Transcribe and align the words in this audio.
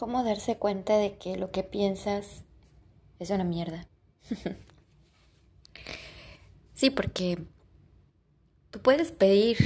cómo 0.00 0.24
darse 0.24 0.56
cuenta 0.56 0.96
de 0.96 1.18
que 1.18 1.36
lo 1.36 1.50
que 1.50 1.62
piensas 1.62 2.42
es 3.18 3.28
una 3.28 3.44
mierda. 3.44 3.86
sí, 6.72 6.88
porque 6.88 7.44
tú 8.70 8.80
puedes 8.80 9.12
pedir 9.12 9.58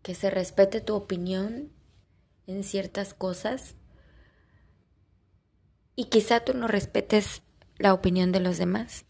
que 0.00 0.14
se 0.14 0.30
respete 0.30 0.80
tu 0.80 0.94
opinión 0.94 1.70
en 2.46 2.64
ciertas 2.64 3.12
cosas 3.12 3.74
y 5.96 6.06
quizá 6.06 6.40
tú 6.40 6.54
no 6.54 6.66
respetes 6.66 7.42
la 7.76 7.92
opinión 7.92 8.32
de 8.32 8.40
los 8.40 8.56
demás. 8.56 9.04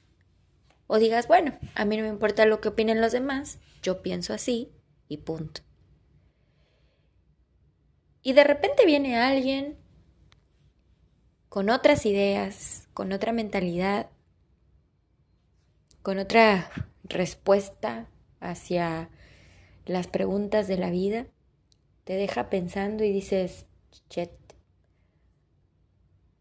O 0.89 0.99
digas, 0.99 1.29
bueno, 1.29 1.57
a 1.77 1.85
mí 1.85 1.97
no 1.97 2.03
me 2.03 2.09
importa 2.09 2.47
lo 2.47 2.61
que 2.61 2.71
opinen 2.71 3.01
los 3.01 3.13
demás, 3.13 3.61
yo 3.81 4.03
pienso 4.03 4.35
así 4.35 4.73
y 5.07 5.19
punto. 5.19 5.61
Y 8.23 8.33
de 8.33 8.43
repente 8.43 8.85
viene 8.87 9.21
alguien 9.21 9.86
con 11.57 11.71
otras 11.71 12.05
ideas, 12.05 12.87
con 12.93 13.13
otra 13.13 13.33
mentalidad, 13.33 14.11
con 16.03 16.19
otra 16.19 16.71
respuesta 17.03 18.11
hacia 18.41 19.09
las 19.87 20.07
preguntas 20.07 20.69
de 20.69 20.77
la 20.77 20.91
vida, 20.91 21.29
te 22.05 22.13
deja 22.13 22.51
pensando 22.51 23.05
y 23.05 23.11
dices, 23.11 23.65
chet, 24.11 24.33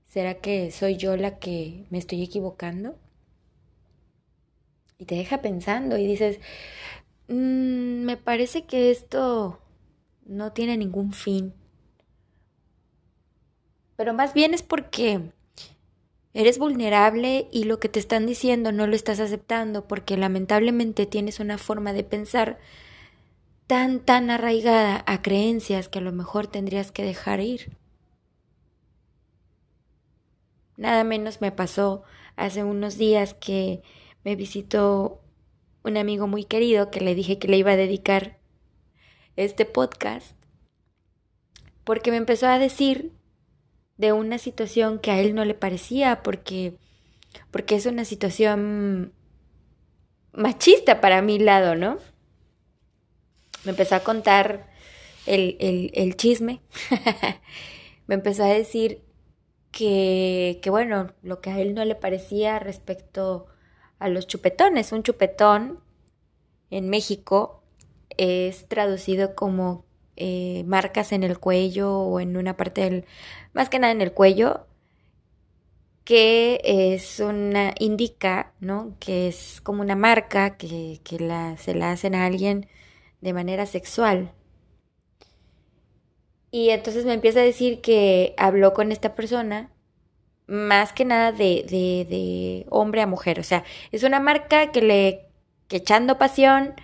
¿será 0.04 0.34
que 0.42 0.70
soy 0.72 0.98
yo 0.98 1.16
la 1.16 1.40
que 1.40 1.86
me 1.92 1.98
estoy 1.98 2.22
equivocando? 2.22 3.00
Y 4.98 5.06
te 5.06 5.16
deja 5.16 5.42
pensando 5.42 5.98
y 5.98 6.06
dices, 6.06 6.42
mm, 7.30 8.04
me 8.04 8.18
parece 8.18 8.66
que 8.66 8.92
esto 8.92 9.62
no 10.26 10.52
tiene 10.52 10.76
ningún 10.76 11.14
fin 11.14 11.54
pero 13.96 14.14
más 14.14 14.34
bien 14.34 14.54
es 14.54 14.64
porque 14.64 15.22
eres 16.34 16.58
vulnerable 16.58 17.48
y 17.52 17.64
lo 17.64 17.80
que 17.80 17.90
te 17.90 18.00
están 18.00 18.26
diciendo 18.26 18.72
no 18.72 18.88
lo 18.88 18.96
estás 18.96 19.20
aceptando 19.20 19.88
porque 19.88 20.18
lamentablemente 20.18 21.06
tienes 21.06 21.40
una 21.40 21.58
forma 21.58 21.94
de 21.94 22.04
pensar 22.04 22.60
tan, 23.68 24.00
tan 24.00 24.30
arraigada 24.30 25.04
a 25.08 25.22
creencias 25.22 25.88
que 25.88 26.00
a 26.00 26.02
lo 26.02 26.12
mejor 26.12 26.48
tendrías 26.48 26.92
que 26.92 27.04
dejar 27.04 27.40
ir. 27.40 27.78
Nada 30.78 31.04
menos 31.04 31.40
me 31.40 31.52
pasó 31.52 32.04
hace 32.36 32.64
unos 32.64 32.98
días 32.98 33.34
que 33.34 33.82
me 34.26 34.36
visitó 34.36 35.22
un 35.84 35.96
amigo 35.96 36.28
muy 36.28 36.44
querido 36.44 36.92
que 36.92 37.00
le 37.00 37.16
dije 37.16 37.40
que 37.40 37.48
le 37.48 37.58
iba 37.58 37.72
a 37.72 37.78
dedicar 37.78 38.38
este 39.38 39.66
podcast 39.66 40.36
porque 41.86 42.12
me 42.12 42.18
empezó 42.18 42.48
a 42.48 42.60
decir 42.60 43.14
de 43.98 44.12
una 44.12 44.38
situación 44.38 45.00
que 45.00 45.12
a 45.12 45.20
él 45.20 45.36
no 45.36 45.46
le 45.46 45.54
parecía 45.54 46.22
porque 46.24 46.78
porque 47.52 47.76
es 47.76 47.86
una 47.86 48.06
situación 48.06 49.14
machista 50.34 51.02
para 51.02 51.22
mi 51.22 51.40
lado, 51.40 51.76
¿no? 51.76 51.98
Me 53.64 53.72
empezó 53.72 53.96
a 53.96 54.02
contar 54.02 54.70
el, 55.26 55.58
el, 55.94 56.16
chisme, 56.16 56.62
me 58.08 58.16
empezó 58.16 58.44
a 58.44 58.48
decir 58.48 59.02
que, 59.72 60.60
que, 60.62 60.70
bueno, 60.70 61.14
lo 61.24 61.42
que 61.42 61.50
a 61.50 61.60
él 61.60 61.74
no 61.74 61.84
le 61.84 61.96
parecía 61.96 62.60
respecto 62.60 63.48
a 63.98 64.08
los 64.08 64.28
chupetones, 64.28 64.92
un 64.92 65.04
chupetón 65.04 65.80
en 66.70 66.90
México 66.90 67.64
es 68.18 68.68
traducido 68.68 69.36
como 69.36 69.85
eh, 70.18 70.64
marcas 70.66 71.12
en 71.12 71.24
el 71.24 71.40
cuello 71.40 72.00
o 72.00 72.20
en 72.20 72.38
una 72.38 72.58
parte 72.58 72.82
del, 72.82 73.06
más 73.54 73.70
que 73.70 73.80
nada 73.80 73.92
en 73.94 74.02
el 74.02 74.14
cuello, 74.14 74.68
que 76.04 76.62
es 76.64 77.20
una, 77.20 77.74
indica, 77.80 78.54
¿no? 78.60 78.96
Que 79.00 79.28
es 79.28 79.60
como 79.62 79.82
una 79.82 79.96
marca 79.96 80.58
que, 80.58 81.02
que 81.04 81.20
la, 81.20 81.58
se 81.58 81.74
la 81.74 81.92
hacen 81.92 82.16
a 82.16 82.26
alguien 82.26 82.68
de 83.22 83.34
manera 83.34 83.66
sexual. 83.66 84.32
Y 86.52 86.70
entonces 86.70 87.06
me 87.06 87.14
empieza 87.14 87.40
a 87.40 87.44
decir 87.44 87.82
que 87.82 88.34
habló 88.38 88.74
con 88.74 88.92
esta 88.92 89.16
persona, 89.16 89.72
más 90.48 90.94
que 90.94 91.06
nada 91.06 91.32
de, 91.32 91.66
de, 91.68 92.06
de 92.10 92.66
hombre 92.70 93.02
a 93.02 93.08
mujer. 93.08 93.40
O 93.40 93.44
sea, 93.44 93.64
es 93.92 94.04
una 94.04 94.20
marca 94.20 94.72
que 94.72 94.82
le, 94.82 95.26
que 95.68 95.78
echando 95.78 96.18
pasión, 96.18 96.76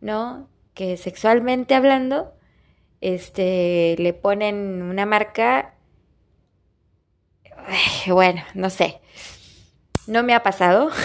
¿no? 0.00 0.48
Que 0.74 0.96
sexualmente 0.96 1.74
hablando, 1.74 2.32
este, 3.00 3.96
le 3.98 4.12
ponen 4.12 4.82
una 4.82 5.06
marca, 5.06 5.74
bueno, 8.06 8.42
no 8.54 8.70
sé, 8.70 9.00
no 10.06 10.22
me 10.22 10.34
ha 10.34 10.42
pasado, 10.42 10.90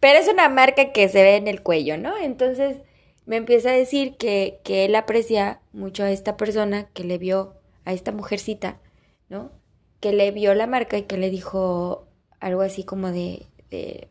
pero 0.00 0.18
es 0.18 0.28
una 0.28 0.48
marca 0.48 0.92
que 0.92 1.08
se 1.08 1.22
ve 1.22 1.36
en 1.36 1.48
el 1.48 1.62
cuello, 1.62 1.96
¿no? 1.96 2.16
Entonces 2.16 2.78
me 3.24 3.36
empieza 3.36 3.70
a 3.70 3.72
decir 3.72 4.16
que, 4.16 4.60
que 4.62 4.84
él 4.84 4.94
aprecia 4.94 5.60
mucho 5.72 6.04
a 6.04 6.10
esta 6.10 6.36
persona 6.36 6.88
que 6.92 7.04
le 7.04 7.18
vio, 7.18 7.54
a 7.84 7.92
esta 7.92 8.12
mujercita, 8.12 8.80
¿no? 9.28 9.50
Que 10.00 10.12
le 10.12 10.30
vio 10.30 10.54
la 10.54 10.66
marca 10.66 10.98
y 10.98 11.02
que 11.02 11.18
le 11.18 11.30
dijo 11.30 12.06
algo 12.40 12.62
así 12.62 12.84
como 12.84 13.10
de, 13.10 13.46
de 13.70 14.08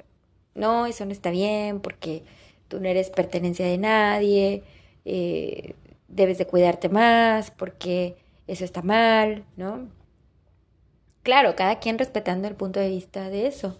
no, 0.53 0.85
eso 0.85 1.05
no 1.05 1.11
está 1.11 1.29
bien 1.29 1.79
porque 1.79 2.23
tú 2.67 2.79
no 2.79 2.89
eres 2.89 3.09
pertenencia 3.09 3.65
de 3.65 3.77
nadie, 3.77 4.63
eh, 5.05 5.75
debes 6.07 6.37
de 6.37 6.47
cuidarte 6.47 6.89
más 6.89 7.51
porque 7.51 8.17
eso 8.47 8.65
está 8.65 8.81
mal, 8.81 9.45
¿no? 9.55 9.89
Claro, 11.23 11.55
cada 11.55 11.79
quien 11.79 11.97
respetando 11.97 12.47
el 12.47 12.55
punto 12.55 12.79
de 12.79 12.89
vista 12.89 13.29
de 13.29 13.47
eso. 13.47 13.79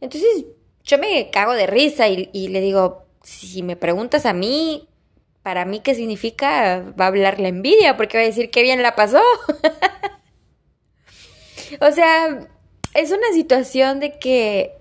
Entonces 0.00 0.44
yo 0.84 0.98
me 0.98 1.30
cago 1.30 1.54
de 1.54 1.66
risa 1.66 2.08
y, 2.08 2.30
y 2.32 2.48
le 2.48 2.60
digo, 2.60 3.06
si 3.22 3.62
me 3.62 3.76
preguntas 3.76 4.26
a 4.26 4.32
mí, 4.32 4.88
para 5.42 5.64
mí 5.64 5.80
qué 5.80 5.94
significa, 5.94 6.94
va 6.98 7.06
a 7.06 7.08
hablar 7.08 7.40
la 7.40 7.48
envidia 7.48 7.96
porque 7.96 8.18
va 8.18 8.22
a 8.22 8.26
decir 8.26 8.50
qué 8.50 8.62
bien 8.62 8.82
la 8.82 8.94
pasó. 8.94 9.20
o 11.80 11.92
sea, 11.92 12.48
es 12.94 13.10
una 13.10 13.32
situación 13.32 14.00
de 14.00 14.18
que, 14.18 14.78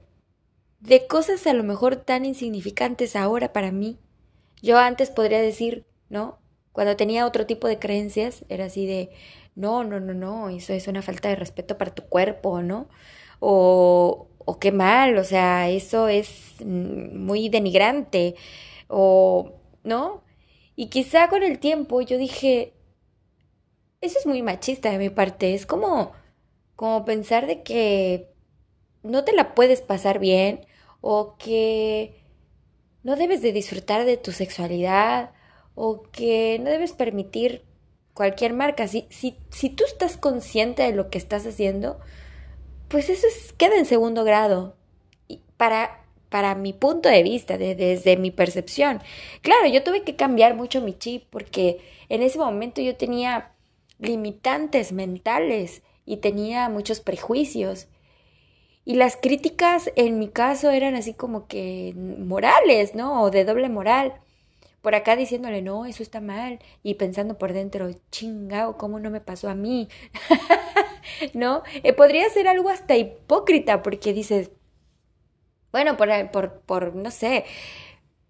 de 0.80 1.08
cosas 1.08 1.46
a 1.48 1.54
lo 1.54 1.64
mejor 1.64 1.98
tan 1.98 2.26
insignificantes 2.26 3.16
ahora 3.16 3.54
para 3.54 3.72
mí, 3.72 4.00
yo 4.62 4.78
antes 4.78 5.10
podría 5.10 5.42
decir, 5.42 5.86
¿no? 6.10 6.40
Cuando 6.72 6.96
tenía 6.96 7.26
otro 7.26 7.46
tipo 7.46 7.68
de 7.68 7.80
creencias, 7.80 8.46
era 8.50 8.66
así 8.66 8.86
de, 8.86 9.12
no, 9.56 9.84
no, 9.84 10.00
no, 10.00 10.14
no, 10.14 10.50
eso 10.50 10.74
es 10.74 10.88
una 10.88 11.02
falta 11.02 11.30
de 11.30 11.36
respeto 11.36 11.78
para 11.78 11.94
tu 11.94 12.04
cuerpo, 12.04 12.62
¿no? 12.62 12.88
O, 13.40 14.28
o 14.46 14.60
qué 14.60 14.72
mal, 14.72 15.18
o 15.18 15.24
sea, 15.24 15.70
eso 15.70 16.08
es 16.08 16.56
muy 16.66 17.50
denigrante, 17.50 18.36
o, 18.88 19.54
¿no? 19.84 20.24
Y 20.76 20.88
quizá 20.90 21.30
con 21.30 21.44
el 21.44 21.60
tiempo 21.60 22.02
yo 22.02 22.18
dije, 22.18 22.74
eso 24.02 24.18
es 24.20 24.26
muy 24.26 24.42
machista 24.42 24.92
de 24.92 24.98
mi 24.98 25.10
parte, 25.10 25.54
es 25.54 25.66
como, 25.66 26.14
como 26.76 27.06
pensar 27.06 27.48
de 27.48 27.64
que 27.64 28.34
no 29.04 29.24
te 29.26 29.34
la 29.34 29.56
puedes 29.56 29.82
pasar 29.82 30.20
bien 30.20 30.66
o 31.02 31.38
que 31.38 32.19
no 33.04 33.16
debes 33.16 33.42
de 33.42 33.54
disfrutar 33.54 34.06
de 34.06 34.18
tu 34.18 34.32
sexualidad 34.32 35.32
o 35.76 36.04
que 36.12 36.60
no 36.60 36.70
debes 36.70 36.94
permitir 36.94 37.64
cualquier 38.14 38.54
marca. 38.54 38.88
Si, 38.88 39.08
si, 39.10 39.38
si 39.50 39.70
tú 39.70 39.86
estás 39.86 40.18
consciente 40.18 40.84
de 40.84 40.92
lo 40.92 41.10
que 41.10 41.18
estás 41.18 41.46
haciendo, 41.46 42.00
pues 42.90 43.10
eso 43.10 43.28
es, 43.28 43.54
queda 43.54 43.78
en 43.78 43.86
segundo 43.86 44.24
grado. 44.24 44.76
Y 45.28 45.42
para, 45.56 46.04
para 46.30 46.56
mi 46.56 46.74
punto 46.74 47.08
de 47.08 47.24
vista, 47.24 47.58
desde 47.58 48.18
mi 48.18 48.32
percepción. 48.32 49.02
Claro, 49.42 49.68
yo 49.68 49.84
tuve 49.84 50.04
que 50.04 50.16
cambiar 50.16 50.56
mucho 50.56 50.82
mi 50.82 50.98
chip 50.98 51.24
porque 51.30 51.80
en 52.10 52.24
ese 52.24 52.38
momento 52.38 52.82
yo 52.82 52.96
tenía 52.98 53.52
limitantes 54.00 54.92
mentales 54.92 55.82
y 56.06 56.18
tenía 56.18 56.70
muchos 56.70 57.00
prejuicios 57.00 57.88
y 58.90 58.96
las 58.96 59.18
críticas 59.18 59.92
en 59.96 60.18
mi 60.18 60.30
caso 60.30 60.72
eran 60.72 60.96
así 60.96 61.14
como 61.14 61.46
que 61.48 61.94
morales, 61.96 62.96
¿no? 62.96 63.22
O 63.22 63.30
de 63.30 63.46
doble 63.46 63.70
moral. 63.70 64.16
Por 64.82 64.96
acá 64.96 65.16
diciéndole, 65.16 65.62
no, 65.62 65.86
eso 65.86 66.02
está 66.02 66.22
mal. 66.22 66.58
Y 66.82 66.96
pensando 66.96 67.38
por 67.38 67.54
dentro, 67.54 67.92
chingao, 68.10 68.80
¿cómo 68.80 69.00
no 69.00 69.12
me 69.12 69.22
pasó 69.22 69.48
a 69.48 69.54
mí? 69.54 69.90
¿No? 71.36 71.62
Eh, 71.84 71.94
podría 71.94 72.28
ser 72.32 72.48
algo 72.48 72.70
hasta 72.70 72.98
hipócrita 72.98 73.84
porque 73.84 74.12
dices, 74.12 74.50
bueno, 75.72 75.96
por, 75.96 76.10
por, 76.32 76.62
por, 76.62 76.96
no 76.96 77.12
sé, 77.12 77.46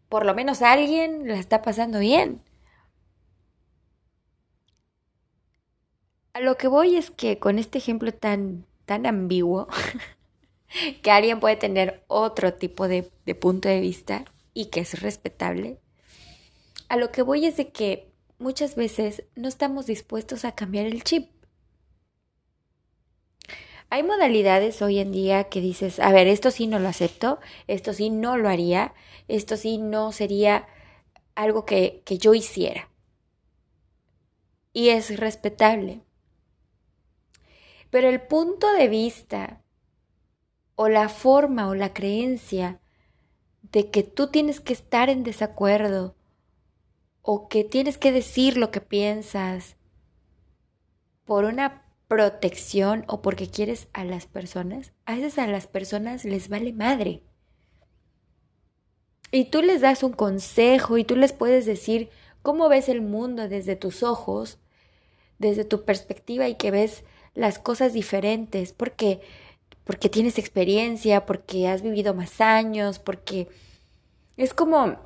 por 0.09 0.25
lo 0.25 0.35
menos 0.35 0.61
alguien 0.61 1.25
la 1.27 1.35
está 1.39 1.61
pasando 1.61 1.99
bien. 1.99 2.41
A 6.33 6.41
lo 6.41 6.57
que 6.57 6.67
voy 6.67 6.95
es 6.97 7.11
que 7.11 7.39
con 7.39 7.59
este 7.59 7.77
ejemplo 7.77 8.13
tan, 8.13 8.65
tan 8.85 9.05
ambiguo, 9.05 9.67
que 11.01 11.11
alguien 11.11 11.39
puede 11.39 11.55
tener 11.55 12.03
otro 12.07 12.53
tipo 12.53 12.87
de, 12.87 13.03
punto 13.39 13.69
de 13.69 13.79
vista 13.79 14.25
y 14.53 14.65
que 14.65 14.81
es 14.81 15.01
respetable. 15.01 15.79
A 16.87 16.97
lo 16.97 17.11
que 17.11 17.21
voy 17.21 17.45
es 17.45 17.57
de 17.57 17.71
que 17.71 18.11
muchas 18.39 18.75
veces 18.75 19.23
no 19.35 19.47
estamos 19.47 19.85
dispuestos 19.85 20.45
a 20.45 20.53
cambiar 20.53 20.85
el 20.85 21.03
chip. 21.03 21.31
Hay 23.91 24.03
modalidades 24.03 24.81
hoy 24.83 24.99
en 24.99 25.11
día 25.11 25.45
que 25.45 25.61
dices, 25.61 25.99
a 25.99 26.11
ver, 26.11 26.27
esto 26.27 26.51
sí 26.51 26.67
no 26.67 26.77
lo 26.77 26.87
acepto, 26.87 27.39
esto 27.67 27.93
sí 27.93 28.11
no 28.11 28.37
lo 28.37 28.47
haría, 28.47 28.93
esto 29.27 29.57
sí 29.57 29.79
no 29.79 30.11
sería 30.11 30.67
algo 31.33 31.65
que, 31.65 32.03
que 32.05 32.19
yo 32.19 32.35
hiciera. 32.35 32.89
Y 34.73 34.89
es 34.89 35.17
respetable. 35.17 36.01
Pero 37.89 38.09
el 38.09 38.21
punto 38.21 38.71
de 38.73 38.87
vista 38.87 39.63
o 40.81 40.87
la 40.87 41.09
forma 41.09 41.67
o 41.67 41.75
la 41.75 41.93
creencia 41.93 42.79
de 43.63 43.91
que 43.91 44.01
tú 44.01 44.27
tienes 44.27 44.61
que 44.61 44.71
estar 44.71 45.09
en 45.09 45.23
desacuerdo 45.23 46.15
o 47.21 47.49
que 47.49 47.65
tienes 47.65 47.97
que 47.97 48.13
decir 48.13 48.55
lo 48.55 48.71
que 48.71 48.79
piensas 48.79 49.75
por 51.25 51.43
una 51.43 51.83
protección 52.07 53.03
o 53.09 53.21
porque 53.21 53.49
quieres 53.49 53.89
a 53.91 54.05
las 54.05 54.25
personas, 54.25 54.93
a 55.03 55.15
veces 55.15 55.37
a 55.37 55.47
las 55.47 55.67
personas 55.67 56.23
les 56.23 56.47
vale 56.47 56.71
madre. 56.71 57.23
Y 59.33 59.49
tú 59.49 59.61
les 59.61 59.81
das 59.81 60.01
un 60.01 60.13
consejo 60.13 60.97
y 60.97 61.03
tú 61.03 61.17
les 61.17 61.33
puedes 61.33 61.65
decir 61.65 62.09
cómo 62.41 62.69
ves 62.69 62.87
el 62.87 63.01
mundo 63.01 63.49
desde 63.49 63.75
tus 63.75 64.01
ojos, 64.01 64.59
desde 65.39 65.65
tu 65.65 65.83
perspectiva 65.83 66.47
y 66.47 66.55
que 66.55 66.71
ves 66.71 67.03
las 67.33 67.59
cosas 67.59 67.91
diferentes, 67.91 68.71
porque 68.71 69.19
porque 69.89 70.07
tienes 70.07 70.37
experiencia, 70.37 71.25
porque 71.25 71.67
has 71.67 71.81
vivido 71.81 72.13
más 72.13 72.41
años, 72.41 72.99
porque 72.99 73.47
es 74.37 74.53
como 74.53 74.99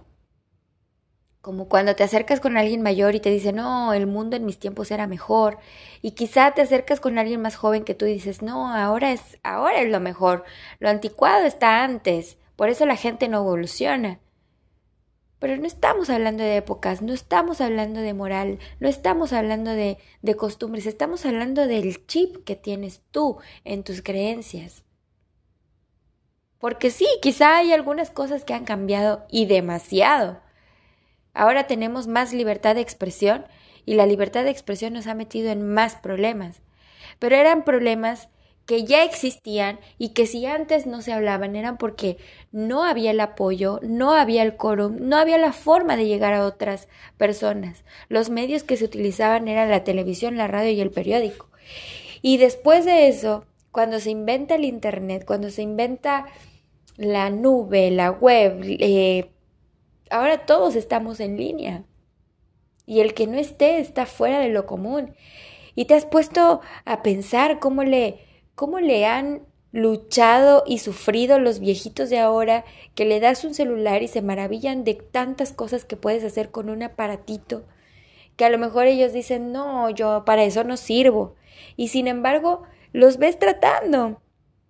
como 1.40 1.70
cuando 1.70 1.96
te 1.96 2.04
acercas 2.04 2.42
con 2.42 2.58
alguien 2.58 2.82
mayor 2.82 3.16
y 3.16 3.22
te 3.22 3.30
dice, 3.30 3.54
no, 3.54 3.94
el 3.94 4.08
mundo 4.08 4.36
en 4.36 4.46
mis 4.46 4.60
tiempos 4.60 4.92
era 4.92 5.08
mejor. 5.08 5.58
Y 6.02 6.12
quizá 6.12 6.52
te 6.52 6.62
acercas 6.62 7.00
con 7.00 7.18
alguien 7.18 7.42
más 7.42 7.56
joven 7.56 7.86
que 7.86 7.96
tú 7.96 8.04
dices, 8.04 8.42
no, 8.42 8.74
ahora 8.76 9.14
es, 9.14 9.40
ahora 9.42 9.80
es 9.80 9.90
lo 9.90 10.02
mejor. 10.02 10.44
Lo 10.80 10.90
anticuado 10.90 11.46
está 11.46 11.86
antes. 11.86 12.38
Por 12.58 12.68
eso 12.68 12.86
la 12.86 12.98
gente 12.98 13.30
no 13.30 13.38
evoluciona. 13.38 14.20
Pero 15.44 15.58
no 15.58 15.68
estamos 15.68 16.10
hablando 16.10 16.42
de 16.42 16.56
épocas, 16.56 17.02
no 17.02 17.12
estamos 17.12 17.60
hablando 17.60 18.00
de 18.00 18.14
moral, 18.14 18.60
no 18.80 18.88
estamos 18.88 19.34
hablando 19.34 19.72
de, 19.72 19.98
costumbres, 20.38 20.86
estamos 20.86 21.26
hablando 21.26 21.68
del 21.68 22.08
chip 22.08 22.46
que 22.46 22.56
tienes 22.56 23.02
tú 23.12 23.40
en 23.66 23.84
tus 23.84 24.02
creencias. 24.02 24.86
Porque 26.60 26.92
sí, 26.92 27.06
quizá 27.22 27.58
hay 27.58 27.74
algunas 27.74 28.10
cosas 28.10 28.46
que 28.46 28.54
han 28.54 28.64
cambiado 28.64 29.26
y 29.30 29.46
demasiado 29.46 30.40
Ahora 31.34 31.68
tenemos 31.68 32.08
más 32.08 32.32
libertad 32.32 32.76
de 32.76 32.82
expresión 32.82 33.46
y 33.86 33.96
la 33.96 34.06
libertad 34.06 34.46
de 34.46 34.50
expresión 34.50 34.94
nos 34.94 35.08
ha 35.08 35.14
metido 35.14 35.52
en 35.52 35.74
más 35.74 35.96
problemas. 35.96 36.62
Pero 37.20 37.36
eran 37.36 37.66
problemas 37.66 38.30
que 38.66 38.86
ya 38.86 39.04
existían 39.04 39.80
y 39.98 40.10
que 40.10 40.26
si 40.26 40.46
antes 40.46 40.86
no 40.86 41.02
se 41.02 41.12
hablaban 41.12 41.56
eran 41.56 41.78
porque 41.78 42.18
no 42.52 42.84
había 42.84 43.12
el 43.12 43.20
apoyo, 43.20 43.80
no 43.84 44.14
había 44.14 44.44
el 44.44 44.56
quórum, 44.56 44.98
no 45.02 45.18
había 45.18 45.38
la 45.38 45.52
forma 45.52 45.98
de 45.98 46.08
llegar 46.08 46.34
a 46.34 46.46
otras 46.46 46.88
personas. 47.18 47.84
Los 48.08 48.30
medios 48.30 48.64
que 48.64 48.78
se 48.78 48.86
utilizaban 48.86 49.48
eran 49.48 49.70
la 49.70 49.84
televisión, 49.84 50.38
la 50.38 50.48
radio 50.48 50.72
y 50.72 50.82
el 50.82 50.92
periódico. 50.92 51.50
Y 52.22 52.38
después 52.38 52.86
de 52.86 53.10
eso, 53.10 53.46
cuando 53.72 54.00
se 54.00 54.12
inventa 54.12 54.56
el 54.56 54.64
Internet, 54.64 55.26
cuando 55.26 55.50
se 55.50 55.62
inventa 55.62 56.26
la 56.96 57.30
nube, 57.30 57.92
la 57.92 58.12
web, 58.12 58.62
eh, 58.64 59.32
ahora 60.10 60.46
todos 60.46 60.76
estamos 60.76 61.20
en 61.20 61.38
línea. 61.38 61.84
Y 62.86 63.02
el 63.02 63.14
que 63.14 63.28
no 63.28 63.38
esté 63.38 63.80
está 63.80 64.06
fuera 64.06 64.40
de 64.40 64.50
lo 64.50 64.66
común. 64.66 65.16
Y 65.76 65.86
te 65.86 65.96
has 65.96 66.06
puesto 66.06 66.62
a 66.86 67.02
pensar 67.02 67.60
cómo 67.60 67.84
le, 67.84 68.20
cómo 68.56 68.80
le 68.80 69.06
han 69.06 69.42
luchado 69.72 70.64
y 70.68 70.78
sufrido 70.78 71.40
los 71.40 71.60
viejitos 71.60 72.10
de 72.10 72.20
ahora 72.20 72.64
que 72.94 73.06
le 73.06 73.20
das 73.20 73.44
un 73.44 73.56
celular 73.56 74.04
y 74.04 74.08
se 74.08 74.22
maravillan 74.22 74.84
de 74.84 74.94
tantas 74.94 75.52
cosas 75.52 75.84
que 75.84 75.98
puedes 75.98 76.24
hacer 76.24 76.52
con 76.52 76.70
un 76.70 76.84
aparatito, 76.84 77.64
que 78.36 78.46
a 78.46 78.50
lo 78.50 78.60
mejor 78.60 78.86
ellos 78.86 79.14
dicen, 79.14 79.52
no, 79.52 79.90
yo 79.90 80.24
para 80.26 80.44
eso 80.44 80.64
no 80.64 80.78
sirvo. 80.78 81.36
Y 81.76 81.88
sin 81.88 82.08
embargo, 82.08 82.64
los 82.92 83.18
ves 83.18 83.40
tratando. 83.40 84.22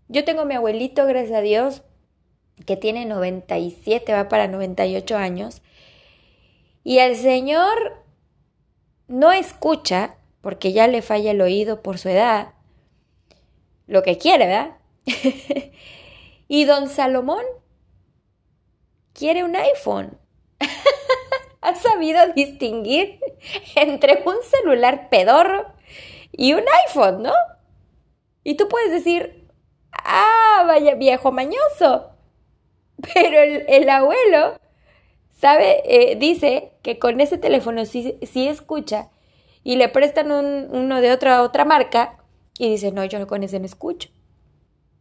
Yo 0.07 0.24
tengo 0.24 0.41
a 0.41 0.45
mi 0.45 0.53
abuelito, 0.53 1.06
gracias 1.06 1.38
a 1.38 1.41
Dios, 1.41 1.83
que 2.65 2.77
tiene 2.77 3.06
97, 3.06 4.13
va 4.13 4.29
para 4.29 4.47
98 4.47 5.18
años, 5.18 5.62
y 6.83 7.00
el 7.00 7.15
Señor 7.15 8.03
no 9.07 9.31
escucha, 9.31 10.18
porque 10.41 10.74
ya 10.74 10.88
le 10.88 11.01
falla 11.01 11.31
el 11.31 11.41
oído 11.41 11.81
por 11.81 11.97
su 11.97 12.09
edad, 12.09 12.53
lo 13.88 14.03
que 14.03 14.18
quiere, 14.18 14.47
¿verdad? 14.47 14.77
y 16.47 16.65
don 16.65 16.89
Salomón 16.89 17.44
quiere 19.13 19.44
un 19.44 19.56
iPhone. 19.56 20.18
ha 21.62 21.75
sabido 21.75 22.33
distinguir 22.33 23.19
entre 23.75 24.24
un 24.25 24.35
celular 24.44 25.09
pedorro 25.09 25.65
y 26.31 26.53
un 26.53 26.63
iPhone, 26.88 27.24
¿no? 27.24 27.33
Y 28.44 28.56
tú 28.56 28.68
puedes 28.68 28.91
decir, 28.91 29.47
ah, 29.91 30.63
vaya 30.68 30.95
viejo 30.95 31.31
mañoso. 31.31 32.09
Pero 33.13 33.39
el, 33.39 33.89
abuelo, 33.89 34.59
¿sabe? 35.29 35.81
Eh, 35.86 36.15
dice 36.15 36.74
que 36.81 37.00
con 37.00 37.21
ese 37.21 37.38
teléfono 37.38 37.86
sí, 37.86 38.18
sí 38.21 38.47
escucha 38.47 39.09
y 39.63 39.77
le 39.77 39.88
prestan 39.89 40.31
un, 40.31 40.68
uno 40.71 41.01
de 41.01 41.12
otra, 41.12 41.41
otra 41.44 41.65
marca 41.65 42.23
y 42.57 42.69
dice, 42.69 42.91
no, 42.91 43.03
yo 43.05 43.25
con 43.27 43.44
ese 43.44 43.59
no 43.59 43.65
escucho. 43.65 44.09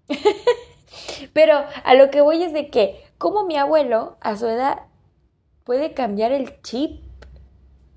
Pero 1.32 1.54
a 1.84 1.94
lo 1.94 2.10
que 2.10 2.20
voy 2.20 2.42
es 2.42 2.52
de 2.52 2.70
que, 2.70 3.04
como 3.18 3.44
mi 3.44 3.56
abuelo 3.56 4.16
a 4.20 4.36
su 4.36 4.46
edad 4.46 4.80
puede 5.64 5.94
cambiar 5.94 6.32
el 6.32 6.60
chip 6.62 7.02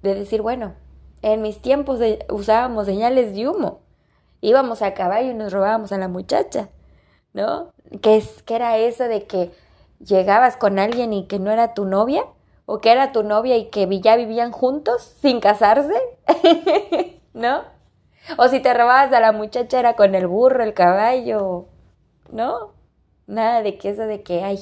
de 0.01 0.15
decir, 0.15 0.41
bueno, 0.41 0.75
en 1.21 1.41
mis 1.41 1.61
tiempos 1.61 1.99
usábamos 2.29 2.85
señales 2.85 3.35
de 3.35 3.47
humo, 3.49 3.81
íbamos 4.41 4.81
a 4.81 4.93
caballo 4.93 5.31
y 5.31 5.33
nos 5.33 5.51
robábamos 5.51 5.91
a 5.91 5.97
la 5.97 6.07
muchacha, 6.07 6.69
¿no? 7.33 7.73
¿Qué, 8.01 8.17
es, 8.17 8.43
qué 8.43 8.55
era 8.55 8.77
eso 8.77 9.05
de 9.05 9.25
que 9.25 9.51
llegabas 9.99 10.57
con 10.57 10.77
alguien 10.77 11.13
y 11.13 11.25
que 11.25 11.39
no 11.39 11.51
era 11.51 11.73
tu 11.73 11.85
novia, 11.85 12.25
o 12.65 12.79
que 12.79 12.91
era 12.91 13.11
tu 13.11 13.23
novia 13.23 13.57
y 13.57 13.69
que 13.69 13.87
ya 14.01 14.15
vivían 14.15 14.51
juntos 14.51 15.15
sin 15.21 15.39
casarse, 15.39 15.93
¿no? 17.33 17.63
O 18.37 18.47
si 18.47 18.59
te 18.59 18.73
robabas 18.73 19.13
a 19.13 19.19
la 19.19 19.31
muchacha 19.31 19.79
era 19.79 19.95
con 19.95 20.15
el 20.15 20.27
burro, 20.27 20.63
el 20.63 20.73
caballo, 20.73 21.67
¿no? 22.31 22.73
Nada 23.27 23.61
de 23.61 23.77
que 23.77 23.89
eso 23.89 24.03
de 24.03 24.23
que 24.23 24.43
hay. 24.43 24.59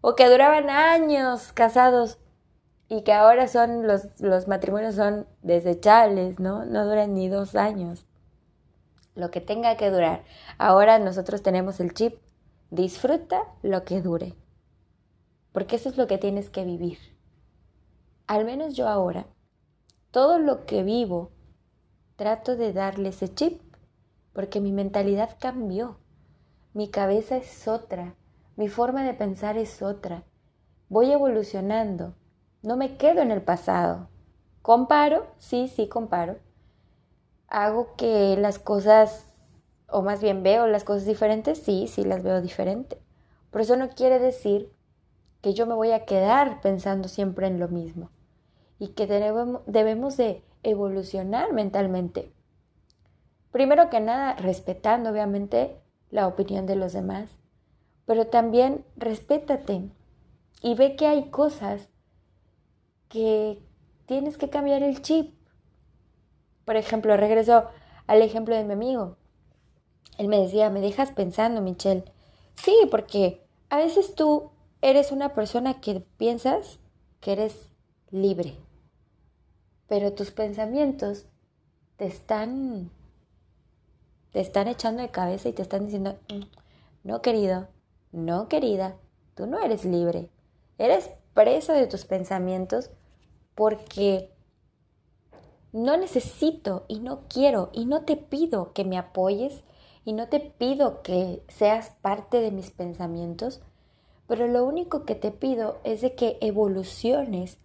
O 0.00 0.14
que 0.14 0.28
duraban 0.28 0.70
años 0.70 1.52
casados 1.52 2.18
y 2.88 3.02
que 3.02 3.12
ahora 3.12 3.48
son 3.48 3.86
los, 3.86 4.20
los 4.20 4.48
matrimonios 4.48 4.94
son 4.94 5.26
desechables, 5.42 6.40
¿no? 6.40 6.64
No 6.64 6.84
duran 6.86 7.14
ni 7.14 7.28
dos 7.28 7.54
años. 7.54 8.06
Lo 9.14 9.30
que 9.30 9.40
tenga 9.40 9.76
que 9.76 9.90
durar. 9.90 10.24
Ahora 10.58 10.98
nosotros 10.98 11.42
tenemos 11.42 11.78
el 11.80 11.94
chip 11.94 12.18
Disfruta 12.72 13.42
lo 13.62 13.84
que 13.84 14.00
dure, 14.00 14.34
porque 15.52 15.76
eso 15.76 15.90
es 15.90 15.98
lo 15.98 16.06
que 16.06 16.16
tienes 16.16 16.48
que 16.48 16.64
vivir. 16.64 16.96
Al 18.26 18.46
menos 18.46 18.72
yo 18.72 18.88
ahora, 18.88 19.26
todo 20.10 20.38
lo 20.38 20.64
que 20.64 20.82
vivo, 20.82 21.32
trato 22.16 22.56
de 22.56 22.72
darle 22.72 23.10
ese 23.10 23.32
chip, 23.34 23.60
porque 24.32 24.60
mi 24.60 24.72
mentalidad 24.72 25.36
cambió, 25.40 25.98
mi 26.74 26.88
cabeza 26.88 27.36
es 27.36 27.68
otra, 27.68 28.14
mi 28.56 28.68
forma 28.68 29.04
de 29.04 29.14
pensar 29.14 29.56
es 29.58 29.82
otra, 29.82 30.24
voy 30.88 31.10
evolucionando, 31.12 32.14
no 32.62 32.76
me 32.76 32.96
quedo 32.96 33.22
en 33.22 33.30
el 33.30 33.42
pasado. 33.42 34.08
Comparo, 34.62 35.26
sí, 35.38 35.66
sí, 35.66 35.88
comparo. 35.88 36.38
Hago 37.48 37.96
que 37.96 38.36
las 38.38 38.60
cosas 38.60 39.26
o 39.92 40.02
más 40.02 40.22
bien 40.22 40.42
veo 40.42 40.66
las 40.66 40.84
cosas 40.84 41.04
diferentes, 41.04 41.58
sí, 41.58 41.86
sí 41.86 42.04
las 42.04 42.22
veo 42.22 42.40
diferente. 42.40 43.00
Pero 43.50 43.62
eso 43.62 43.76
no 43.76 43.90
quiere 43.90 44.18
decir 44.18 44.72
que 45.42 45.52
yo 45.52 45.66
me 45.66 45.74
voy 45.74 45.92
a 45.92 46.04
quedar 46.04 46.60
pensando 46.60 47.08
siempre 47.08 47.46
en 47.46 47.60
lo 47.60 47.68
mismo 47.68 48.10
y 48.78 48.88
que 48.88 49.06
debemos, 49.06 49.62
de 49.66 50.46
evolucionar 50.62 51.52
mentalmente. 51.52 52.32
Primero 53.50 53.90
que 53.90 54.00
nada, 54.00 54.34
respetando 54.34 55.10
obviamente 55.10 55.80
la 56.10 56.26
opinión 56.26 56.66
de 56.66 56.76
los 56.76 56.92
demás, 56.92 57.30
pero 58.06 58.26
también 58.26 58.84
respétate 58.96 59.90
y 60.62 60.74
ve 60.74 60.96
que 60.96 61.06
hay 61.06 61.30
cosas 61.30 61.88
que 63.08 63.62
tienes 64.06 64.38
que 64.38 64.48
cambiar 64.48 64.82
el 64.82 65.02
chip. 65.02 65.34
Por 66.64 66.76
ejemplo, 66.76 67.16
regreso 67.16 67.66
al 68.06 68.22
ejemplo 68.22 68.54
de 68.54 68.64
mi 68.64 68.72
amigo. 68.72 69.16
Él 70.18 70.28
me 70.28 70.38
decía, 70.38 70.70
me 70.70 70.80
dejas 70.80 71.10
pensando, 71.10 71.60
Michelle. 71.60 72.04
Sí, 72.54 72.74
porque 72.90 73.44
a 73.70 73.78
veces 73.78 74.14
tú 74.14 74.50
eres 74.80 75.12
una 75.12 75.34
persona 75.34 75.80
que 75.80 76.00
piensas 76.00 76.78
que 77.20 77.32
eres 77.32 77.68
libre. 78.10 78.56
Pero 79.92 80.14
tus 80.14 80.30
pensamientos 80.30 81.26
te 81.98 82.06
están 82.06 82.90
te 84.32 84.40
están 84.40 84.66
echando 84.66 85.02
de 85.02 85.10
cabeza 85.10 85.50
y 85.50 85.52
te 85.52 85.60
están 85.60 85.84
diciendo, 85.84 86.18
mm, 86.30 86.44
no 87.04 87.20
querido, 87.20 87.68
no 88.10 88.48
querida, 88.48 88.96
tú 89.34 89.46
no 89.46 89.58
eres 89.58 89.84
libre, 89.84 90.30
eres 90.78 91.10
presa 91.34 91.74
de 91.74 91.86
tus 91.86 92.06
pensamientos 92.06 92.88
porque 93.54 94.32
no 95.72 95.98
necesito 95.98 96.86
y 96.88 97.00
no 97.00 97.28
quiero 97.28 97.68
y 97.74 97.84
no 97.84 98.06
te 98.06 98.16
pido 98.16 98.72
que 98.72 98.86
me 98.86 98.96
apoyes 98.96 99.62
y 100.06 100.14
no 100.14 100.26
te 100.30 100.40
pido 100.40 101.02
que 101.02 101.42
seas 101.48 101.90
parte 102.00 102.40
de 102.40 102.50
mis 102.50 102.70
pensamientos, 102.70 103.60
pero 104.26 104.46
lo 104.48 104.64
único 104.64 105.04
que 105.04 105.16
te 105.16 105.32
pido 105.32 105.80
es 105.84 106.00
de 106.00 106.14
que 106.14 106.38
evoluciones 106.40 107.58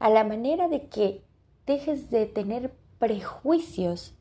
a 0.00 0.10
la 0.10 0.24
manera 0.24 0.66
de 0.66 0.88
que 0.88 1.29
dejes 1.70 2.10
de 2.10 2.26
tener 2.26 2.74
prejuicios 2.98 4.14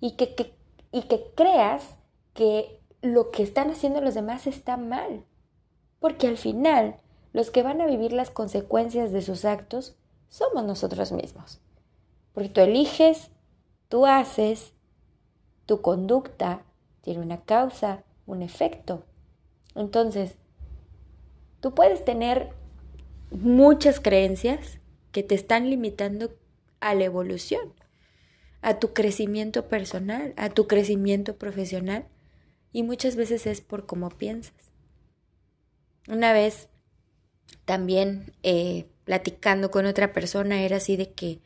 y 0.00 0.16
que, 0.16 0.54
y 0.90 1.02
que 1.02 1.32
creas 1.34 1.96
que 2.34 2.80
lo 3.00 3.30
que 3.30 3.42
están 3.42 3.70
haciendo 3.70 4.00
los 4.00 4.14
demás 4.14 4.46
está 4.46 4.76
mal. 4.76 5.24
Porque 6.00 6.26
al 6.26 6.36
final, 6.36 6.96
los 7.32 7.50
que 7.50 7.62
van 7.62 7.80
a 7.80 7.86
vivir 7.86 8.12
las 8.12 8.30
consecuencias 8.30 9.12
de 9.12 9.22
sus 9.22 9.44
actos 9.44 9.96
somos 10.28 10.64
nosotros 10.64 11.12
mismos. 11.12 11.60
Porque 12.32 12.48
tú 12.48 12.60
eliges, 12.60 13.30
tú 13.88 14.04
haces, 14.04 14.72
tu 15.66 15.80
conducta 15.80 16.64
tiene 17.02 17.20
una 17.20 17.42
causa, 17.42 18.02
un 18.26 18.42
efecto. 18.42 19.04
Entonces, 19.76 20.36
tú 21.60 21.72
puedes 21.72 22.04
tener 22.04 22.52
muchas 23.30 24.00
creencias 24.00 24.80
que 25.12 25.22
te 25.22 25.36
están 25.36 25.70
limitando 25.70 26.30
a 26.84 26.94
la 26.94 27.04
evolución, 27.04 27.72
a 28.60 28.78
tu 28.78 28.92
crecimiento 28.92 29.68
personal, 29.68 30.34
a 30.36 30.50
tu 30.50 30.66
crecimiento 30.66 31.36
profesional, 31.36 32.06
y 32.72 32.82
muchas 32.82 33.16
veces 33.16 33.46
es 33.46 33.62
por 33.62 33.86
cómo 33.86 34.10
piensas. 34.10 34.70
Una 36.08 36.34
vez 36.34 36.68
también 37.64 38.34
eh, 38.42 38.86
platicando 39.04 39.70
con 39.70 39.86
otra 39.86 40.12
persona 40.12 40.62
era 40.62 40.76
así 40.76 40.96
de 40.96 41.12
que, 41.12 41.40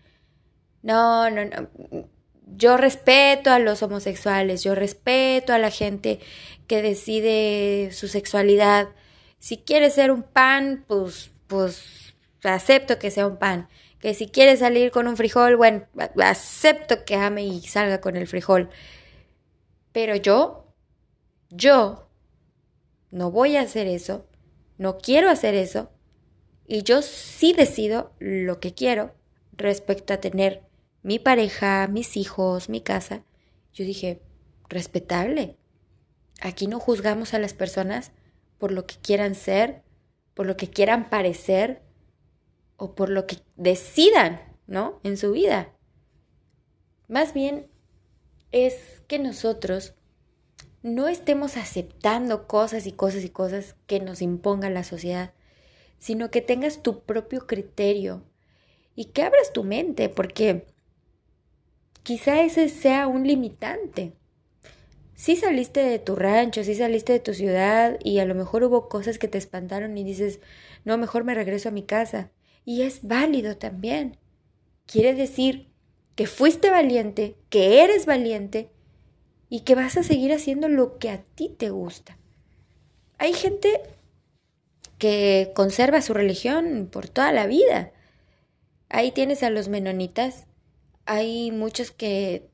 no, 0.83 1.30
no, 1.30 1.45
no, 1.45 1.68
yo 2.47 2.76
respeto 2.76 3.52
a 3.52 3.61
los 3.61 3.80
homosexuales, 3.85 4.64
yo 4.64 4.75
respeto 4.75 5.52
a 5.52 5.59
la 5.59 5.71
gente 5.71 6.18
que 6.66 6.83
decide 6.83 7.92
su 7.92 8.09
sexualidad. 8.09 8.88
Si 9.38 9.59
quiere 9.59 9.90
ser 9.90 10.11
un 10.11 10.25
pan, 10.25 10.85
pues, 10.88 11.30
pues 11.47 12.16
acepto 12.42 12.99
que 12.99 13.12
sea 13.12 13.28
un 13.28 13.37
pan. 13.37 13.68
Que 14.00 14.14
si 14.14 14.28
quiere 14.28 14.57
salir 14.57 14.90
con 14.90 15.09
un 15.09 15.17
frijol, 15.17 15.57
bueno, 15.57 15.87
acepto 16.23 17.05
que 17.05 17.17
ame 17.17 17.45
y 17.45 17.62
salga 17.62 18.00
con 18.00 18.17
el 18.17 18.26
frijol. 18.26 18.71
Pero 19.93 20.14
yo, 20.14 20.73
yo, 21.50 22.09
no 23.11 23.31
voy 23.31 23.57
a 23.57 23.62
hacer 23.62 23.87
eso, 23.87 24.26
no 24.76 24.99
quiero 24.99 25.31
hacer 25.31 25.55
eso, 25.55 25.90
y 26.67 26.83
yo 26.83 27.02
sí 27.02 27.55
decido 27.55 28.12
lo 28.19 28.61
que 28.61 28.75
quiero 28.75 29.14
respecto 29.52 30.14
a 30.14 30.21
tener 30.21 30.62
mi 31.02 31.19
pareja, 31.19 31.88
mis 31.88 32.17
hijos, 32.17 32.69
mi 32.69 32.81
casa. 32.81 33.25
Yo 33.73 33.85
dije, 33.85 34.21
respetable. 34.69 35.57
Aquí 36.40 36.67
no 36.67 36.78
juzgamos 36.78 37.35
a 37.35 37.38
las 37.38 37.55
personas 37.55 38.12
por 38.59 38.73
lo 38.73 38.87
que 38.87 38.97
quieran 38.97 39.35
ser, 39.35 39.83
por 40.35 40.47
lo 40.47 40.57
que 40.57 40.69
quieran 40.69 41.09
parecer 41.09 41.83
o 42.78 42.94
por 42.94 43.11
lo 43.11 43.26
que 43.26 43.37
decidan, 43.56 44.40
¿no? 44.66 45.00
En 45.02 45.18
su 45.18 45.32
vida. 45.32 45.75
Más 47.08 47.35
bien 47.35 47.66
es 48.50 49.02
que 49.06 49.18
nosotros 49.18 49.94
no 50.82 51.08
estemos 51.08 51.56
aceptando 51.56 52.47
cosas 52.47 52.87
y 52.87 52.92
cosas 52.92 53.25
y 53.25 53.28
cosas 53.28 53.76
que 53.87 54.00
nos 54.00 54.23
imponga 54.23 54.70
la 54.70 54.85
sociedad, 54.85 55.35
sino 55.99 56.30
que 56.30 56.40
tengas 56.40 56.82
tu 56.82 57.02
propio 57.02 57.47
criterio 57.47 58.25
y 58.94 59.06
que 59.06 59.23
abras 59.23 59.52
tu 59.52 59.64
mente, 59.64 60.08
porque 60.08 60.66
quizá 62.04 62.42
ese 62.42 62.68
sea 62.68 63.08
un 63.08 63.26
limitante. 63.26 64.12
Si 65.14 65.35
saliste 65.35 65.80
de 65.80 65.99
tu 65.99 66.14
rancho, 66.14 66.62
si 66.62 66.76
saliste 66.76 67.12
de 67.12 67.20
tu 67.20 67.35
ciudad 67.35 67.99
y 68.04 68.20
a 68.20 68.25
lo 68.25 68.37
mejor 68.37 68.62
hubo 68.62 68.88
cosas 68.88 69.18
que 69.18 69.26
te 69.26 69.37
espantaron 69.37 69.99
y 69.99 70.04
dices, 70.04 70.38
no, 70.85 70.97
mejor 70.97 71.25
me 71.25 71.35
regreso 71.35 71.70
a 71.70 71.73
mi 71.73 71.82
casa. 71.82 72.30
Y 72.68 72.82
es 72.82 73.00
válido 73.08 73.56
también. 73.56 74.18
Quiere 74.84 75.14
decir 75.14 75.68
que 76.14 76.26
fuiste 76.26 76.68
valiente, 76.68 77.34
que 77.48 77.82
eres 77.82 78.04
valiente 78.04 78.68
y 79.48 79.60
que 79.60 79.75
vas 79.75 79.96
a 79.96 80.02
seguir 80.02 80.34
haciendo 80.34 80.68
lo 80.68 80.98
que 80.98 81.08
a 81.08 81.22
ti 81.22 81.48
te 81.48 81.70
gusta. 81.70 82.18
Hay 83.16 83.32
gente 83.32 83.80
que 84.98 85.50
conserva 85.54 86.02
su 86.02 86.12
religión 86.12 86.90
por 86.92 87.08
toda 87.08 87.32
la 87.32 87.46
vida. 87.46 87.90
Ahí 88.90 89.12
tienes 89.12 89.42
a 89.42 89.48
los 89.48 89.68
menonitas. 89.68 90.46
Hay 91.06 91.50
muchos 91.50 91.90
que, 91.90 92.50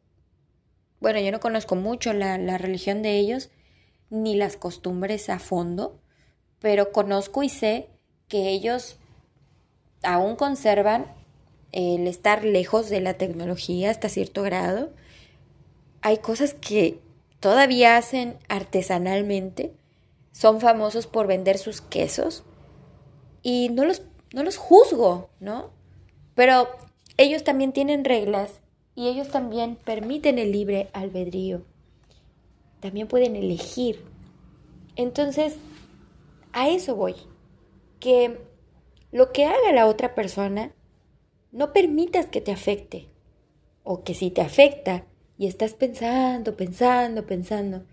bueno, 1.01 1.19
yo 1.19 1.33
no 1.33 1.41
conozco 1.41 1.75
mucho 1.75 2.13
la, 2.13 2.57
religión 2.57 3.03
de 3.03 3.19
ellos, 3.19 3.51
ni 4.11 4.37
las 4.37 4.57
costumbres 4.57 5.29
a 5.29 5.41
fondo, 5.41 5.99
pero 6.61 6.93
conozco 6.93 7.43
y 7.43 7.49
sé 7.49 7.89
que 8.29 8.51
ellos 8.51 9.01
aún 10.05 10.37
conservan 10.37 11.07
el 11.73 12.07
estar 12.07 12.45
lejos 12.45 12.89
de 12.89 13.01
la 13.01 13.15
tecnología 13.15 13.91
hasta 13.91 14.09
cierto 14.09 14.43
grado. 14.43 14.91
Hay 16.03 16.19
cosas 16.19 16.55
que 16.55 17.01
todavía 17.41 17.97
hacen 17.97 18.37
artesanalmente 18.49 19.73
son 20.35 20.61
famosos 20.61 21.07
por 21.07 21.29
vender 21.29 21.59
sus 21.59 21.81
quesos 21.81 22.43
y 23.43 23.69
no 23.69 23.85
los, 23.85 24.03
no 24.33 24.43
los 24.43 24.57
juzgo, 24.57 25.31
¿no? 25.39 25.71
Pero 26.35 26.69
ellos 27.17 27.45
también 27.45 27.73
tienen 27.73 28.05
reglas 28.05 28.61
y 28.97 29.07
ellos 29.07 29.29
también 29.29 29.77
permiten 29.77 30.41
el 30.41 30.51
libre 30.51 30.91
albedrío. 30.93 31.63
También 32.81 33.07
pueden 33.07 33.37
elegir. 33.37 34.05
Entonces, 34.97 35.57
a 36.53 36.69
eso 36.69 36.97
voy. 36.97 37.15
Que 38.01 38.41
lo 39.15 39.31
que 39.31 39.45
haga 39.45 39.71
la 39.73 39.87
otra 39.87 40.17
persona, 40.17 40.75
no 41.53 41.73
permitas 41.73 42.27
que 42.27 42.41
te 42.41 42.51
afecte. 42.51 43.07
O 43.85 44.03
que 44.03 44.13
si 44.13 44.33
te 44.33 44.41
afecta 44.41 45.07
y 45.39 45.47
estás 45.47 45.73
pensando, 45.75 46.57
pensando, 46.57 47.25
pensando, 47.25 47.85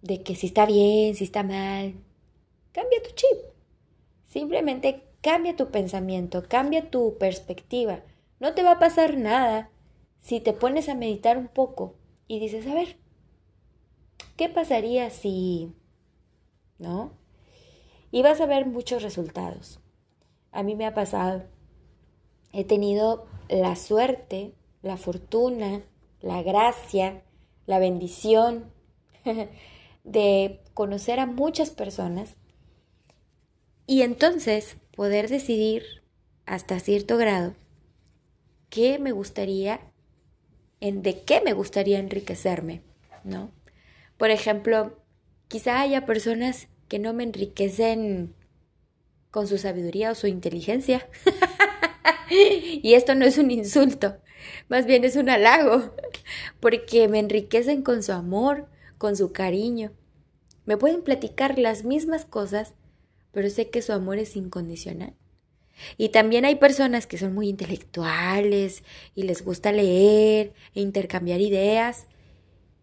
de 0.00 0.24
que 0.24 0.34
si 0.34 0.48
está 0.48 0.66
bien, 0.66 1.14
si 1.14 1.22
está 1.22 1.44
mal. 1.44 1.94
Cambia 2.72 3.00
tu 3.00 3.10
chip. 3.14 3.38
Simplemente 4.26 5.04
cambia 5.20 5.54
tu 5.54 5.70
pensamiento, 5.70 6.42
cambia 6.48 6.90
tu 6.90 7.16
perspectiva. 7.18 8.02
No 8.40 8.54
te 8.54 8.64
va 8.64 8.72
a 8.72 8.78
pasar 8.80 9.16
nada 9.16 9.70
si 10.18 10.40
te 10.40 10.52
pones 10.52 10.88
a 10.88 10.96
meditar 10.96 11.38
un 11.38 11.46
poco 11.46 11.94
y 12.26 12.40
dices, 12.40 12.66
a 12.66 12.74
ver, 12.74 12.96
¿qué 14.36 14.48
pasaría 14.48 15.10
si... 15.10 15.72
¿No? 16.80 17.12
Y 18.10 18.22
vas 18.22 18.40
a 18.40 18.46
ver 18.46 18.66
muchos 18.66 19.04
resultados. 19.04 19.78
A 20.52 20.62
mí 20.62 20.76
me 20.76 20.86
ha 20.86 20.94
pasado. 20.94 21.44
He 22.52 22.64
tenido 22.64 23.26
la 23.48 23.74
suerte, 23.76 24.54
la 24.82 24.96
fortuna, 24.96 25.82
la 26.20 26.42
gracia, 26.42 27.22
la 27.66 27.78
bendición 27.78 28.70
de 30.04 30.60
conocer 30.74 31.18
a 31.20 31.26
muchas 31.26 31.70
personas 31.70 32.36
y 33.86 34.02
entonces 34.02 34.76
poder 34.94 35.28
decidir 35.28 35.84
hasta 36.46 36.80
cierto 36.80 37.16
grado 37.16 37.54
qué 38.68 38.98
me 38.98 39.12
gustaría, 39.12 39.80
en 40.80 41.02
de 41.02 41.22
qué 41.22 41.40
me 41.42 41.52
gustaría 41.52 41.98
enriquecerme, 41.98 42.82
¿no? 43.22 43.50
Por 44.16 44.30
ejemplo, 44.30 44.98
quizá 45.48 45.80
haya 45.80 46.06
personas 46.06 46.68
que 46.88 46.98
no 46.98 47.12
me 47.12 47.24
enriquecen 47.24 48.34
con 49.32 49.48
su 49.48 49.58
sabiduría 49.58 50.12
o 50.12 50.14
su 50.14 50.28
inteligencia. 50.28 51.08
y 52.30 52.94
esto 52.94 53.16
no 53.16 53.24
es 53.24 53.38
un 53.38 53.50
insulto, 53.50 54.18
más 54.68 54.86
bien 54.86 55.04
es 55.04 55.16
un 55.16 55.28
halago, 55.28 55.94
porque 56.60 57.08
me 57.08 57.18
enriquecen 57.18 57.82
con 57.82 58.04
su 58.04 58.12
amor, 58.12 58.68
con 58.98 59.16
su 59.16 59.32
cariño. 59.32 59.90
Me 60.64 60.76
pueden 60.76 61.02
platicar 61.02 61.58
las 61.58 61.84
mismas 61.84 62.24
cosas, 62.24 62.74
pero 63.32 63.50
sé 63.50 63.70
que 63.70 63.82
su 63.82 63.92
amor 63.92 64.18
es 64.18 64.36
incondicional. 64.36 65.14
Y 65.96 66.10
también 66.10 66.44
hay 66.44 66.56
personas 66.56 67.06
que 67.06 67.18
son 67.18 67.34
muy 67.34 67.48
intelectuales 67.48 68.84
y 69.14 69.22
les 69.24 69.44
gusta 69.44 69.72
leer 69.72 70.52
e 70.74 70.80
intercambiar 70.80 71.40
ideas. 71.40 72.06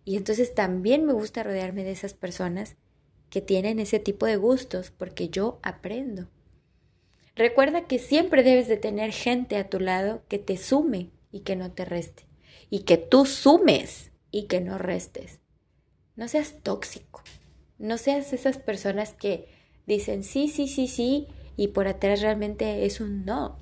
Y 0.03 0.18
entonces 0.18 0.56
también 0.56 1.06
me 1.06 1.13
gusta 1.13 1.44
rodearme 1.44 1.84
de 1.84 1.91
esas 1.91 2.13
personas 2.13 2.75
que 3.29 3.41
tienen 3.41 3.79
ese 3.79 4.00
tipo 4.00 4.25
de 4.25 4.38
gustos 4.38 4.91
porque 4.91 5.29
yo 5.29 5.60
aprendo. 5.62 6.27
Recuerda 7.39 7.88
que 7.88 8.00
siempre 8.00 8.43
debes 8.43 8.67
de 8.67 8.75
tener 8.75 9.13
gente 9.13 9.55
a 9.55 9.69
tu 9.69 9.79
lado 9.79 10.24
que 10.27 10.39
te 10.39 10.58
sume 10.58 11.10
y 11.31 11.39
que 11.39 11.55
no 11.55 11.72
te 11.72 11.86
reste. 11.86 12.25
Y 12.69 12.79
que 12.79 12.98
tú 12.98 13.25
sumes 13.25 14.12
y 14.29 14.48
que 14.48 14.60
no 14.60 14.77
restes. 14.77 15.39
No 16.17 16.27
seas 16.27 16.55
tóxico. 16.63 17.24
No 17.77 17.98
seas 17.98 18.34
esas 18.34 18.58
personas 18.58 19.13
que 19.13 19.48
dicen 19.88 20.25
sí, 20.25 20.50
sí, 20.50 20.67
sí, 20.67 20.89
sí 20.89 21.27
y 21.55 21.69
por 21.69 21.88
atrás 21.88 22.19
realmente 22.19 22.86
es 22.86 23.00
un 23.00 23.24
no. 23.24 23.58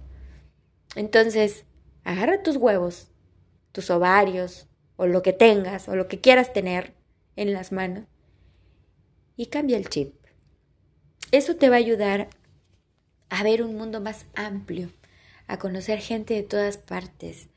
Entonces, 0.95 1.65
agarra 2.03 2.41
tus 2.41 2.55
huevos, 2.55 3.11
tus 3.73 3.91
ovarios 3.91 4.65
o 4.95 5.05
lo 5.05 5.21
que 5.21 5.33
tengas 5.33 5.87
o 5.87 5.95
lo 5.95 6.07
que 6.07 6.19
quieras 6.19 6.51
tener 6.51 6.95
en 7.35 7.53
las 7.53 7.71
manos 7.71 8.05
y 9.35 9.45
cambia 9.45 9.77
el 9.77 9.87
chip. 9.87 10.15
Eso 11.31 11.57
te 11.57 11.69
va 11.69 11.75
a 11.75 11.77
ayudar 11.77 12.29
a 13.29 13.43
ver 13.43 13.61
un 13.61 13.75
mundo 13.75 14.01
más 14.01 14.25
amplio, 14.35 14.91
a 15.47 15.57
conocer 15.59 15.99
gente 15.99 16.33
de 16.33 16.43
todas 16.43 16.77
partes, 16.77 17.49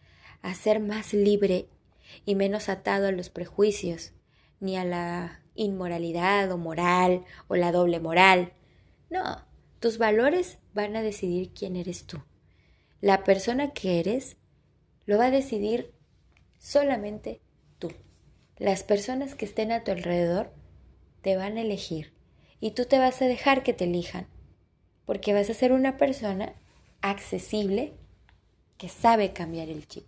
a 0.43 0.55
ser 0.55 0.81
más 0.81 1.13
libre 1.13 1.67
y 2.25 2.35
menos 2.35 2.69
atado 2.69 3.09
a 3.09 3.13
los 3.13 3.31
prejuicios, 3.31 4.13
ni 4.59 4.77
a 4.77 4.85
la 4.85 5.41
inmoralidad 5.55 6.51
o 6.51 6.59
moral 6.59 7.25
o 7.49 7.57
la 7.57 7.73
doble 7.73 8.01
moral. 8.01 8.53
No, 9.11 9.45
tus 9.81 9.99
valores 9.99 10.59
van 10.75 10.97
a 10.97 11.03
decidir 11.03 11.51
quién 11.53 11.77
eres 11.77 12.05
tú. 12.05 12.23
La 13.01 13.25
persona 13.25 13.73
que 13.73 14.01
eres 14.01 14.37
lo 15.07 15.19
va 15.19 15.27
a 15.27 15.31
decidir 15.31 15.93
solamente 16.59 17.41
tú. 17.79 17.93
Las 18.59 18.83
personas 18.83 19.35
que 19.35 19.47
estén 19.47 19.73
a 19.73 19.85
tu 19.85 19.91
alrededor 19.91 20.53
te 21.23 21.37
van 21.37 21.57
a 21.57 21.63
elegir 21.63 22.13
y 22.61 22.73
tú 22.73 22.85
te 22.85 22.99
vas 22.99 23.21
a 23.23 23.27
dejar 23.27 23.63
que 23.63 23.73
te 23.73 23.85
elijan 23.85 24.27
porque 25.11 25.33
vas 25.33 25.51
a 25.51 25.55
ser 25.55 25.73
una 25.73 25.97
persona 25.97 26.53
accesible 27.03 27.95
que 28.79 28.89
sabe 28.89 29.33
cambiar 29.33 29.69
el 29.69 29.89
chip. 29.89 30.05